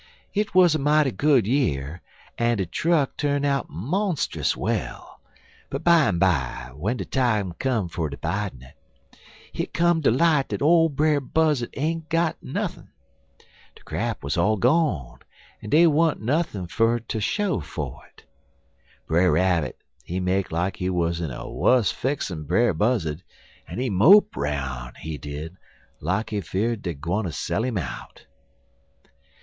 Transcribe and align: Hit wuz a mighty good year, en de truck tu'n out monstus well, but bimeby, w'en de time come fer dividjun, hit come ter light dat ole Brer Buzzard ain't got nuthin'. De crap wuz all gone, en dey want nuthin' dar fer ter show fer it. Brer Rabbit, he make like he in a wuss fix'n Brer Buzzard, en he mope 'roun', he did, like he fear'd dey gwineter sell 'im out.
Hit 0.31 0.55
wuz 0.55 0.69
a 0.73 0.79
mighty 0.79 1.11
good 1.11 1.45
year, 1.45 2.01
en 2.39 2.57
de 2.57 2.65
truck 2.65 3.15
tu'n 3.17 3.45
out 3.45 3.69
monstus 3.69 4.57
well, 4.57 5.21
but 5.69 5.83
bimeby, 5.83 6.69
w'en 6.71 6.97
de 6.97 7.05
time 7.05 7.53
come 7.59 7.87
fer 7.87 8.09
dividjun, 8.09 8.71
hit 9.53 9.75
come 9.75 10.01
ter 10.01 10.09
light 10.09 10.47
dat 10.49 10.63
ole 10.63 10.89
Brer 10.89 11.19
Buzzard 11.21 11.69
ain't 11.77 12.09
got 12.09 12.35
nuthin'. 12.41 12.89
De 13.75 13.83
crap 13.83 14.23
wuz 14.23 14.37
all 14.37 14.57
gone, 14.57 15.19
en 15.61 15.69
dey 15.69 15.85
want 15.85 16.19
nuthin' 16.19 16.61
dar 16.61 16.67
fer 16.69 16.99
ter 16.99 17.19
show 17.19 17.59
fer 17.59 17.97
it. 18.07 18.25
Brer 19.05 19.31
Rabbit, 19.31 19.83
he 20.03 20.19
make 20.19 20.51
like 20.51 20.77
he 20.77 20.87
in 20.87 21.29
a 21.29 21.47
wuss 21.47 21.91
fix'n 21.91 22.47
Brer 22.47 22.73
Buzzard, 22.73 23.21
en 23.67 23.77
he 23.77 23.91
mope 23.91 24.35
'roun', 24.35 24.95
he 24.95 25.19
did, 25.19 25.57
like 25.99 26.31
he 26.31 26.41
fear'd 26.41 26.81
dey 26.81 26.95
gwineter 26.95 27.31
sell 27.31 27.63
'im 27.63 27.77
out. 27.77 28.25